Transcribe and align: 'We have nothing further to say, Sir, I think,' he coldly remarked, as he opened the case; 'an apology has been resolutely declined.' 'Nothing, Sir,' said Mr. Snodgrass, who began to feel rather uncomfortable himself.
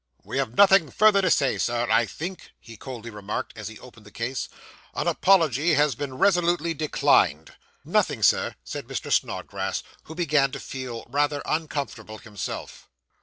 'We 0.23 0.39
have 0.39 0.55
nothing 0.57 0.89
further 0.89 1.21
to 1.21 1.29
say, 1.29 1.59
Sir, 1.59 1.87
I 1.91 2.07
think,' 2.07 2.53
he 2.59 2.75
coldly 2.75 3.11
remarked, 3.11 3.55
as 3.55 3.67
he 3.67 3.77
opened 3.77 4.03
the 4.03 4.09
case; 4.11 4.49
'an 4.95 5.05
apology 5.05 5.75
has 5.75 5.93
been 5.93 6.15
resolutely 6.17 6.73
declined.' 6.73 7.53
'Nothing, 7.85 8.23
Sir,' 8.23 8.55
said 8.63 8.87
Mr. 8.87 9.11
Snodgrass, 9.11 9.83
who 10.05 10.15
began 10.15 10.49
to 10.53 10.59
feel 10.59 11.05
rather 11.07 11.43
uncomfortable 11.45 12.17
himself. 12.17 12.89